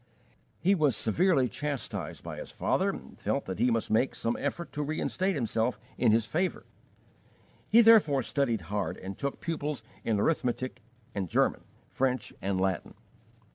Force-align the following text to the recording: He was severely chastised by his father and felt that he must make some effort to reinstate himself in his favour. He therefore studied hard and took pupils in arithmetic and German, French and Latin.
He 0.59 0.73
was 0.73 0.95
severely 0.95 1.47
chastised 1.47 2.23
by 2.23 2.37
his 2.37 2.49
father 2.49 2.89
and 2.89 3.19
felt 3.19 3.45
that 3.45 3.59
he 3.59 3.69
must 3.69 3.91
make 3.91 4.15
some 4.15 4.35
effort 4.39 4.71
to 4.73 4.81
reinstate 4.81 5.35
himself 5.35 5.79
in 5.95 6.11
his 6.11 6.25
favour. 6.25 6.65
He 7.69 7.81
therefore 7.81 8.23
studied 8.23 8.61
hard 8.61 8.97
and 8.97 9.15
took 9.15 9.39
pupils 9.41 9.83
in 10.03 10.19
arithmetic 10.19 10.81
and 11.13 11.29
German, 11.29 11.65
French 11.91 12.33
and 12.41 12.59
Latin. 12.59 12.95